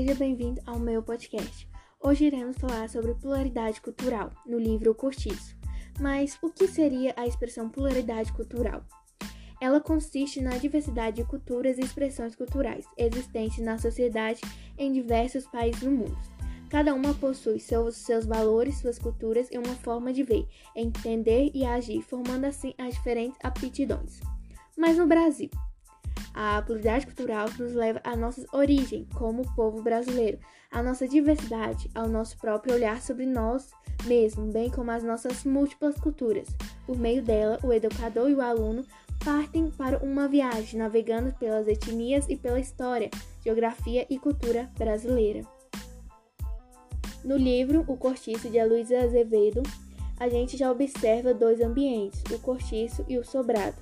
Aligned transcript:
seja 0.00 0.14
bem-vindo 0.14 0.62
ao 0.64 0.78
meu 0.78 1.02
podcast. 1.02 1.68
Hoje 2.02 2.24
iremos 2.24 2.56
falar 2.56 2.88
sobre 2.88 3.12
pluralidade 3.12 3.82
cultural 3.82 4.30
no 4.46 4.58
livro 4.58 4.94
Cortiço. 4.94 5.54
Mas 6.00 6.38
o 6.40 6.48
que 6.48 6.66
seria 6.66 7.12
a 7.18 7.26
expressão 7.26 7.68
pluralidade 7.68 8.32
cultural? 8.32 8.82
Ela 9.60 9.78
consiste 9.78 10.40
na 10.40 10.56
diversidade 10.56 11.16
de 11.16 11.24
culturas 11.24 11.76
e 11.76 11.82
expressões 11.82 12.34
culturais 12.34 12.86
existentes 12.96 13.62
na 13.62 13.76
sociedade 13.76 14.40
em 14.78 14.90
diversos 14.90 15.46
países 15.46 15.82
do 15.82 15.90
mundo. 15.90 16.16
Cada 16.70 16.94
uma 16.94 17.12
possui 17.12 17.60
seus, 17.60 17.96
seus 17.96 18.24
valores, 18.24 18.78
suas 18.78 18.98
culturas 18.98 19.48
e 19.50 19.58
uma 19.58 19.74
forma 19.76 20.14
de 20.14 20.22
ver, 20.22 20.48
entender 20.74 21.50
e 21.52 21.66
agir, 21.66 22.00
formando 22.00 22.46
assim 22.46 22.72
as 22.78 22.94
diferentes 22.94 23.38
aptidões. 23.42 24.18
Mas 24.78 24.96
no 24.96 25.06
Brasil, 25.06 25.50
a 26.34 26.62
pluralidade 26.62 27.06
cultural 27.06 27.48
nos 27.58 27.72
leva 27.72 28.00
à 28.04 28.16
nossa 28.16 28.44
origem 28.52 29.06
como 29.14 29.54
povo 29.54 29.82
brasileiro, 29.82 30.38
à 30.70 30.82
nossa 30.82 31.06
diversidade, 31.06 31.90
ao 31.94 32.08
nosso 32.08 32.38
próprio 32.38 32.74
olhar 32.74 33.00
sobre 33.02 33.26
nós 33.26 33.70
mesmos, 34.04 34.52
bem 34.52 34.70
como 34.70 34.90
as 34.90 35.02
nossas 35.02 35.44
múltiplas 35.44 35.96
culturas. 35.96 36.48
Por 36.86 36.96
meio 36.96 37.22
dela, 37.22 37.58
o 37.62 37.72
educador 37.72 38.30
e 38.30 38.34
o 38.34 38.40
aluno 38.40 38.84
partem 39.24 39.70
para 39.70 39.98
uma 39.98 40.28
viagem 40.28 40.78
navegando 40.78 41.34
pelas 41.34 41.68
etnias 41.68 42.26
e 42.28 42.36
pela 42.36 42.60
história, 42.60 43.10
geografia 43.44 44.06
e 44.08 44.18
cultura 44.18 44.70
brasileira. 44.78 45.42
No 47.24 47.36
livro 47.36 47.84
O 47.86 47.96
Cortiço 47.96 48.48
de 48.48 48.64
Luísa 48.64 49.00
Azevedo, 49.00 49.62
a 50.18 50.28
gente 50.28 50.56
já 50.56 50.70
observa 50.70 51.34
dois 51.34 51.60
ambientes, 51.60 52.22
o 52.30 52.38
cortiço 52.38 53.04
e 53.08 53.18
o 53.18 53.24
sobrado, 53.24 53.76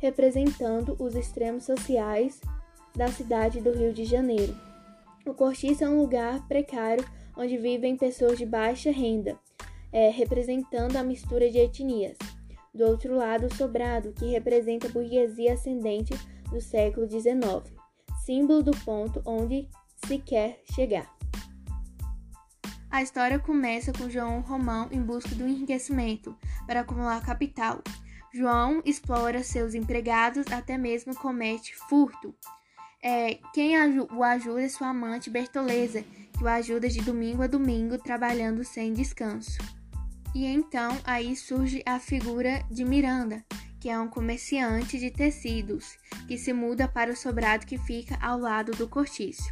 representando 0.00 0.96
os 0.98 1.14
extremos 1.14 1.64
sociais 1.64 2.40
da 2.96 3.08
cidade 3.08 3.60
do 3.60 3.70
Rio 3.70 3.92
de 3.92 4.04
Janeiro. 4.04 4.56
O 5.24 5.34
cortiço 5.34 5.84
é 5.84 5.88
um 5.88 6.00
lugar 6.00 6.46
precário 6.48 7.04
onde 7.36 7.56
vivem 7.56 7.96
pessoas 7.96 8.36
de 8.38 8.44
baixa 8.44 8.90
renda, 8.90 9.38
é, 9.92 10.10
representando 10.10 10.96
a 10.96 11.04
mistura 11.04 11.50
de 11.50 11.58
etnias. 11.58 12.16
Do 12.74 12.84
outro 12.84 13.14
lado, 13.14 13.46
o 13.46 13.54
sobrado, 13.54 14.12
que 14.12 14.26
representa 14.26 14.88
a 14.88 14.90
burguesia 14.90 15.54
ascendente 15.54 16.14
do 16.50 16.60
século 16.60 17.08
XIX, 17.08 17.72
símbolo 18.24 18.62
do 18.62 18.72
ponto 18.84 19.22
onde 19.24 19.68
se 20.06 20.18
quer 20.18 20.60
chegar. 20.72 21.14
A 22.90 23.02
história 23.02 23.38
começa 23.38 23.92
com 23.92 24.10
João 24.10 24.40
Romão 24.40 24.88
em 24.90 25.00
busca 25.00 25.34
do 25.34 25.46
enriquecimento 25.46 26.36
para 26.66 26.80
acumular 26.80 27.24
capital. 27.24 27.80
João 28.32 28.80
explora 28.84 29.42
seus 29.42 29.74
empregados, 29.74 30.46
até 30.52 30.78
mesmo 30.78 31.14
comete 31.14 31.74
furto. 31.74 32.34
É, 33.02 33.38
quem 33.52 33.74
o 34.12 34.22
ajuda 34.22 34.62
é 34.62 34.68
sua 34.68 34.88
amante 34.88 35.30
Bertoleza, 35.30 36.04
que 36.36 36.44
o 36.44 36.48
ajuda 36.48 36.88
de 36.88 37.00
domingo 37.00 37.42
a 37.42 37.46
domingo, 37.46 37.98
trabalhando 37.98 38.62
sem 38.62 38.92
descanso. 38.92 39.58
E 40.34 40.46
então 40.46 40.96
aí 41.04 41.34
surge 41.34 41.82
a 41.84 41.98
figura 41.98 42.64
de 42.70 42.84
Miranda, 42.84 43.44
que 43.80 43.88
é 43.88 43.98
um 43.98 44.06
comerciante 44.06 44.98
de 44.98 45.10
tecidos, 45.10 45.96
que 46.28 46.38
se 46.38 46.52
muda 46.52 46.86
para 46.86 47.10
o 47.10 47.16
sobrado 47.16 47.66
que 47.66 47.78
fica 47.78 48.16
ao 48.20 48.38
lado 48.38 48.72
do 48.72 48.86
cortiço. 48.86 49.50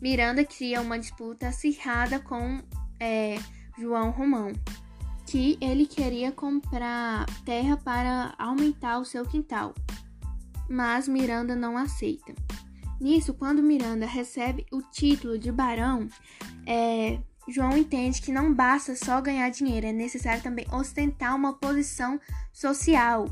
Miranda 0.00 0.44
cria 0.44 0.80
uma 0.80 0.98
disputa 0.98 1.48
acirrada 1.48 2.18
com 2.18 2.60
é, 2.98 3.36
João 3.78 4.10
Romão, 4.10 4.52
que 5.32 5.56
ele 5.62 5.86
queria 5.86 6.30
comprar 6.30 7.24
terra 7.42 7.74
para 7.78 8.34
aumentar 8.38 8.98
o 8.98 9.04
seu 9.06 9.24
quintal, 9.24 9.74
mas 10.68 11.08
Miranda 11.08 11.56
não 11.56 11.74
aceita. 11.74 12.34
Nisso, 13.00 13.32
quando 13.32 13.62
Miranda 13.62 14.04
recebe 14.04 14.66
o 14.70 14.82
título 14.82 15.38
de 15.38 15.50
barão, 15.50 16.06
é, 16.66 17.18
João 17.48 17.74
entende 17.74 18.20
que 18.20 18.30
não 18.30 18.52
basta 18.52 18.94
só 18.94 19.22
ganhar 19.22 19.48
dinheiro, 19.48 19.86
é 19.86 19.92
necessário 19.92 20.42
também 20.42 20.66
ostentar 20.70 21.34
uma 21.34 21.54
posição 21.54 22.20
social 22.52 23.24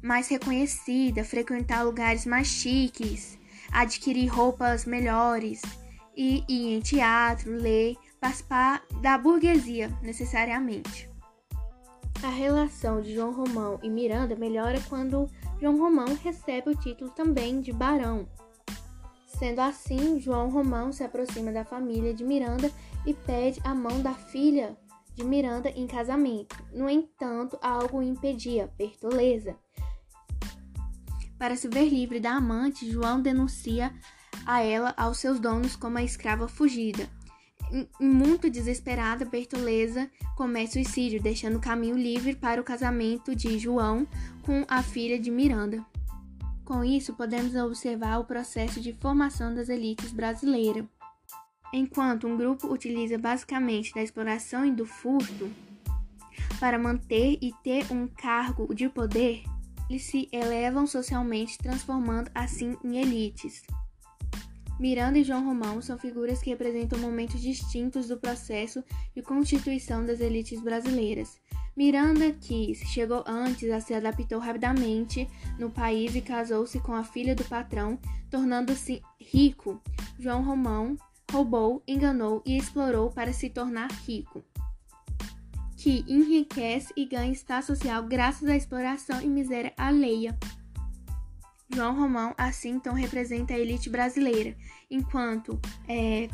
mais 0.00 0.28
reconhecida, 0.28 1.24
frequentar 1.24 1.82
lugares 1.82 2.26
mais 2.26 2.46
chiques, 2.46 3.36
adquirir 3.72 4.28
roupas 4.28 4.84
melhores 4.84 5.62
e 6.16 6.44
ir 6.48 6.76
em 6.76 6.80
teatro, 6.80 7.50
ler, 7.50 7.96
participar 8.20 8.84
da 9.02 9.18
burguesia 9.18 9.88
necessariamente. 10.00 11.09
A 12.22 12.28
relação 12.28 13.00
de 13.00 13.14
João 13.14 13.32
Romão 13.32 13.80
e 13.82 13.88
Miranda 13.88 14.36
melhora 14.36 14.78
quando 14.88 15.30
João 15.58 15.78
Romão 15.78 16.14
recebe 16.22 16.70
o 16.70 16.76
título 16.76 17.10
também 17.10 17.62
de 17.62 17.72
barão. 17.72 18.28
Sendo 19.26 19.60
assim, 19.60 20.20
João 20.20 20.50
Romão 20.50 20.92
se 20.92 21.02
aproxima 21.02 21.50
da 21.50 21.64
família 21.64 22.12
de 22.12 22.22
Miranda 22.22 22.70
e 23.06 23.14
pede 23.14 23.58
a 23.64 23.74
mão 23.74 24.02
da 24.02 24.12
filha 24.12 24.76
de 25.14 25.24
Miranda 25.24 25.70
em 25.70 25.86
casamento. 25.86 26.62
No 26.74 26.90
entanto, 26.90 27.58
algo 27.62 28.02
impedia, 28.02 28.70
Bertoleza. 28.76 29.56
Para 31.38 31.56
se 31.56 31.68
ver 31.68 31.88
livre 31.88 32.20
da 32.20 32.32
amante, 32.32 32.90
João 32.90 33.22
denuncia 33.22 33.94
a 34.44 34.60
ela 34.60 34.92
aos 34.94 35.16
seus 35.16 35.40
donos 35.40 35.74
como 35.74 35.96
a 35.96 36.02
escrava 36.02 36.46
fugida. 36.46 37.08
Muito 38.00 38.50
desesperada, 38.50 39.24
Bertoleza 39.24 40.10
comete 40.36 40.72
suicídio, 40.72 41.22
deixando 41.22 41.56
o 41.56 41.60
caminho 41.60 41.96
livre 41.96 42.34
para 42.34 42.60
o 42.60 42.64
casamento 42.64 43.34
de 43.34 43.58
João 43.58 44.06
com 44.42 44.64
a 44.66 44.82
filha 44.82 45.18
de 45.18 45.30
Miranda. 45.30 45.84
Com 46.64 46.84
isso, 46.84 47.14
podemos 47.14 47.54
observar 47.54 48.18
o 48.18 48.24
processo 48.24 48.80
de 48.80 48.92
formação 48.92 49.54
das 49.54 49.68
elites 49.68 50.12
brasileiras. 50.12 50.84
Enquanto 51.72 52.26
um 52.26 52.36
grupo 52.36 52.72
utiliza 52.72 53.16
basicamente 53.16 53.94
da 53.94 54.02
exploração 54.02 54.64
e 54.64 54.72
do 54.72 54.84
furto 54.84 55.50
para 56.58 56.78
manter 56.78 57.38
e 57.40 57.52
ter 57.62 57.90
um 57.92 58.08
cargo 58.08 58.74
de 58.74 58.88
poder, 58.88 59.44
eles 59.88 60.04
se 60.04 60.28
elevam 60.32 60.86
socialmente, 60.86 61.58
transformando 61.58 62.30
assim 62.34 62.76
em 62.84 62.98
elites. 62.98 63.62
Miranda 64.80 65.18
e 65.18 65.24
João 65.24 65.44
Romão 65.44 65.82
são 65.82 65.98
figuras 65.98 66.40
que 66.40 66.48
representam 66.48 66.98
momentos 66.98 67.42
distintos 67.42 68.08
do 68.08 68.16
processo 68.16 68.82
de 69.14 69.20
constituição 69.20 70.06
das 70.06 70.20
elites 70.20 70.58
brasileiras. 70.62 71.38
Miranda, 71.76 72.32
que 72.32 72.74
chegou 72.74 73.22
antes, 73.26 73.70
a 73.70 73.78
se 73.78 73.92
adaptou 73.92 74.38
rapidamente 74.38 75.28
no 75.58 75.70
país 75.70 76.16
e 76.16 76.22
casou-se 76.22 76.80
com 76.80 76.94
a 76.94 77.04
filha 77.04 77.34
do 77.34 77.44
patrão, 77.44 77.98
tornando-se 78.30 79.02
rico. 79.20 79.82
João 80.18 80.42
Romão 80.42 80.96
roubou, 81.30 81.82
enganou 81.86 82.42
e 82.46 82.56
explorou 82.56 83.10
para 83.10 83.34
se 83.34 83.50
tornar 83.50 83.90
rico, 84.06 84.42
que 85.76 86.06
enriquece 86.08 86.90
e 86.96 87.04
ganha 87.04 87.32
status 87.32 87.66
social 87.66 88.02
graças 88.04 88.48
à 88.48 88.56
exploração 88.56 89.20
e 89.20 89.26
miséria 89.26 89.74
alheia. 89.76 90.38
João 91.72 91.96
Romão, 91.96 92.34
assim, 92.36 92.70
então 92.70 92.94
representa 92.94 93.54
a 93.54 93.58
elite 93.58 93.88
brasileira, 93.88 94.56
enquanto 94.90 95.58
é, 95.88 96.28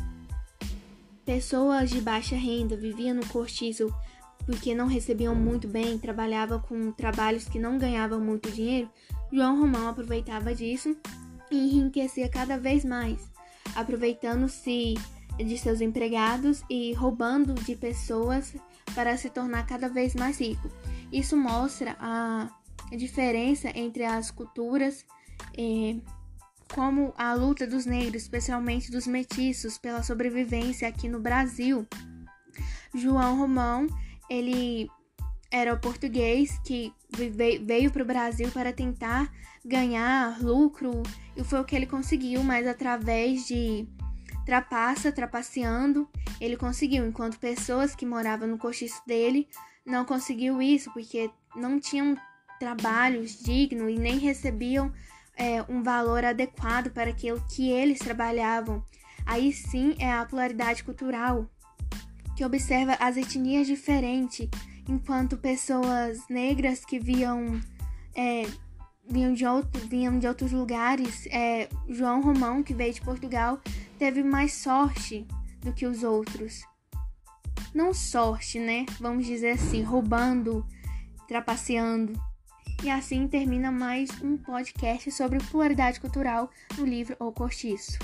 pessoas 1.25 1.89
de 1.89 2.01
baixa 2.01 2.35
renda 2.35 2.75
viviam 2.75 3.15
no 3.15 3.25
cortiço 3.27 3.93
porque 4.45 4.73
não 4.73 4.87
recebiam 4.87 5.35
muito 5.35 5.67
bem, 5.67 5.99
trabalhavam 5.99 6.59
com 6.59 6.91
trabalhos 6.91 7.45
que 7.45 7.59
não 7.59 7.77
ganhavam 7.77 8.19
muito 8.19 8.49
dinheiro, 8.49 8.89
João 9.31 9.59
Romão 9.59 9.89
aproveitava 9.89 10.55
disso 10.55 10.95
e 11.51 11.75
enriquecia 11.75 12.29
cada 12.29 12.57
vez 12.57 12.85
mais, 12.85 13.29
aproveitando-se 13.75 14.95
de 15.37 15.57
seus 15.57 15.81
empregados 15.81 16.63
e 16.69 16.93
roubando 16.93 17.53
de 17.53 17.75
pessoas 17.75 18.55
para 18.95 19.17
se 19.17 19.29
tornar 19.29 19.67
cada 19.67 19.89
vez 19.89 20.15
mais 20.15 20.39
rico. 20.39 20.71
Isso 21.11 21.37
mostra 21.37 21.95
a 21.99 22.49
diferença 22.95 23.69
entre 23.75 24.03
as 24.03 24.31
culturas 24.31 25.05
como 26.73 27.13
a 27.17 27.33
luta 27.33 27.65
dos 27.65 27.85
negros, 27.85 28.23
especialmente 28.23 28.91
dos 28.91 29.07
mestiços, 29.07 29.77
pela 29.77 30.03
sobrevivência 30.03 30.87
aqui 30.87 31.07
no 31.07 31.19
Brasil. 31.19 31.87
João 32.93 33.37
Romão, 33.37 33.87
ele 34.29 34.89
era 35.49 35.73
o 35.73 35.79
português 35.79 36.59
que 36.65 36.93
veio 37.63 37.91
para 37.91 38.03
o 38.03 38.05
Brasil 38.05 38.51
para 38.51 38.73
tentar 38.73 39.31
ganhar 39.65 40.41
lucro 40.41 41.03
e 41.35 41.43
foi 41.43 41.59
o 41.59 41.65
que 41.65 41.75
ele 41.75 41.85
conseguiu, 41.85 42.43
mas 42.43 42.67
através 42.67 43.47
de 43.47 43.87
trapaça, 44.45 45.11
trapaceando, 45.11 46.07
ele 46.39 46.55
conseguiu, 46.55 47.05
enquanto 47.05 47.39
pessoas 47.39 47.95
que 47.95 48.05
moravam 48.05 48.47
no 48.47 48.57
cochiço 48.57 49.01
dele 49.05 49.47
não 49.85 50.05
conseguiu 50.05 50.61
isso 50.61 50.91
porque 50.93 51.29
não 51.55 51.79
tinham 51.79 52.15
trabalhos 52.59 53.39
dignos 53.39 53.89
e 53.89 53.97
nem 53.99 54.17
recebiam 54.17 54.91
é, 55.37 55.63
um 55.69 55.83
valor 55.83 56.25
adequado 56.25 56.89
para 56.89 57.11
aquilo 57.11 57.41
que 57.49 57.69
eles 57.69 57.99
trabalhavam. 57.99 58.83
Aí 59.25 59.53
sim 59.53 59.95
é 59.99 60.11
a 60.11 60.25
pluralidade 60.25 60.83
cultural, 60.83 61.45
que 62.35 62.43
observa 62.43 62.93
as 62.99 63.17
etnias 63.17 63.67
diferentes, 63.67 64.49
enquanto 64.87 65.37
pessoas 65.37 66.19
negras 66.29 66.83
que 66.83 66.99
viam, 66.99 67.59
é, 68.15 68.47
vinham, 69.09 69.33
de 69.33 69.45
outro, 69.45 69.87
vinham 69.87 70.17
de 70.17 70.27
outros 70.27 70.51
lugares, 70.51 71.27
é, 71.27 71.69
João 71.89 72.21
Romão, 72.21 72.63
que 72.63 72.73
veio 72.73 72.93
de 72.93 73.01
Portugal, 73.01 73.59
teve 73.99 74.23
mais 74.23 74.53
sorte 74.53 75.27
do 75.61 75.73
que 75.73 75.85
os 75.85 76.03
outros. 76.03 76.61
Não 77.73 77.93
sorte, 77.93 78.59
né? 78.59 78.85
Vamos 78.99 79.25
dizer 79.25 79.51
assim, 79.51 79.81
roubando, 79.81 80.65
trapaceando. 81.27 82.13
E 82.83 82.89
assim 82.89 83.27
termina 83.27 83.71
mais 83.71 84.09
um 84.21 84.37
podcast 84.37 85.11
sobre 85.11 85.39
pluralidade 85.39 85.99
cultural 85.99 86.49
no 86.77 86.85
livro 86.85 87.15
O 87.19 87.31
Cortiço. 87.31 87.97